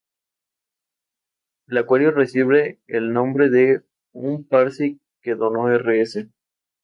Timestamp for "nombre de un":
3.13-4.43